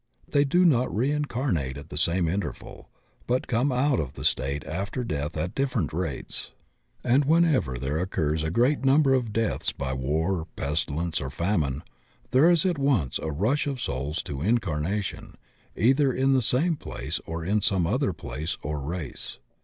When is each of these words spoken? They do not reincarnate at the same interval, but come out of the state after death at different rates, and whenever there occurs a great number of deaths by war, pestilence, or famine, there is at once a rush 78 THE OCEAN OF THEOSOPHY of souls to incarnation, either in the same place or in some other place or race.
They 0.27 0.45
do 0.45 0.65
not 0.65 0.91
reincarnate 0.91 1.77
at 1.77 1.89
the 1.89 1.95
same 1.95 2.27
interval, 2.27 2.89
but 3.27 3.45
come 3.47 3.71
out 3.71 3.99
of 3.99 4.13
the 4.13 4.23
state 4.23 4.65
after 4.65 5.03
death 5.03 5.37
at 5.37 5.53
different 5.53 5.93
rates, 5.93 6.49
and 7.03 7.23
whenever 7.23 7.77
there 7.77 7.99
occurs 7.99 8.43
a 8.43 8.49
great 8.49 8.83
number 8.83 9.13
of 9.13 9.31
deaths 9.31 9.71
by 9.71 9.93
war, 9.93 10.47
pestilence, 10.55 11.21
or 11.21 11.29
famine, 11.29 11.83
there 12.31 12.49
is 12.49 12.65
at 12.65 12.79
once 12.79 13.19
a 13.19 13.29
rush 13.31 13.65
78 13.65 13.65
THE 13.65 13.71
OCEAN 13.71 13.71
OF 13.71 13.75
THEOSOPHY 13.75 13.75
of 13.75 13.79
souls 13.79 14.23
to 14.23 14.41
incarnation, 14.41 15.35
either 15.75 16.11
in 16.11 16.33
the 16.33 16.41
same 16.41 16.75
place 16.77 17.21
or 17.27 17.45
in 17.45 17.61
some 17.61 17.85
other 17.85 18.11
place 18.11 18.57
or 18.63 18.79
race. 18.79 19.37